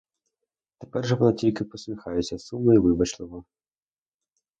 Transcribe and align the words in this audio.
Тепер 0.79 1.05
же 1.07 1.15
вона 1.15 1.33
тільки 1.33 1.63
посміхається 1.63 2.39
сумно 2.39 2.73
й 2.73 2.77
вибачливо. 2.77 3.43